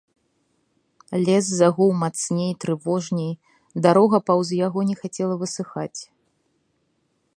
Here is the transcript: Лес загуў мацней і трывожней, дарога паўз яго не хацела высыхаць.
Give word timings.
Лес 1.25 1.45
загуў 1.61 1.91
мацней 2.03 2.49
і 2.53 2.57
трывожней, 2.65 3.29
дарога 3.87 4.17
паўз 4.31 4.49
яго 4.65 4.79
не 4.89 4.95
хацела 5.03 5.35
высыхаць. 5.43 6.01